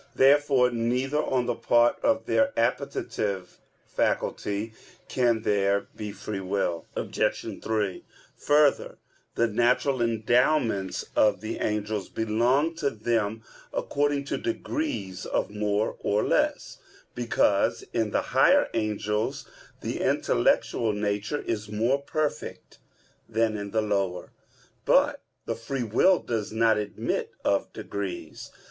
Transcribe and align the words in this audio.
Therefore 0.15 0.71
neither 0.71 1.21
on 1.21 1.45
the 1.45 1.53
part 1.53 1.97
of 2.01 2.25
their 2.25 2.57
appetitive 2.57 3.59
faculty 3.85 4.73
can 5.07 5.43
there 5.43 5.89
be 5.95 6.11
free 6.11 6.39
will. 6.39 6.87
Obj. 6.95 7.61
3: 7.63 8.03
Further, 8.35 8.97
the 9.35 9.45
natural 9.47 10.01
endowments 10.01 11.05
of 11.15 11.39
the 11.41 11.59
angels 11.59 12.09
belong 12.09 12.73
to 12.77 12.89
them 12.89 13.43
according 13.71 14.25
to 14.25 14.39
degrees 14.39 15.27
of 15.27 15.51
more 15.51 15.95
or 15.99 16.23
less; 16.23 16.79
because 17.13 17.83
in 17.93 18.09
the 18.09 18.21
higher 18.33 18.69
angels 18.73 19.47
the 19.81 19.99
intellectual 20.01 20.93
nature 20.93 21.43
is 21.43 21.69
more 21.69 22.01
perfect 22.01 22.79
than 23.29 23.55
in 23.55 23.69
the 23.69 23.83
lower. 23.83 24.31
But 24.83 25.21
the 25.45 25.53
free 25.53 25.83
will 25.83 26.17
does 26.17 26.51
not 26.51 26.79
admit 26.79 27.29
of 27.45 27.71
degrees. 27.71 28.49